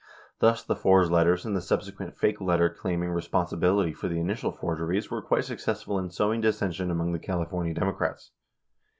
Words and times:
Thus, 0.39 0.63
the 0.63 0.75
forged 0.75 1.11
letters, 1.11 1.45
and 1.45 1.55
the 1.55 1.61
subsequent 1.61 2.17
fake 2.17 2.41
letter 2.41 2.71
claiming 2.71 3.11
responsibility 3.11 3.93
for 3.93 4.07
the 4.07 4.19
initial 4.19 4.51
forgeries 4.51 5.11
were 5.11 5.21
quite 5.21 5.45
successful 5.45 5.99
in 5.99 6.09
sowing 6.09 6.41
dissension 6.41 6.89
among 6.89 7.11
the 7.11 7.19
California 7.19 7.75
Democrats. 7.75 8.31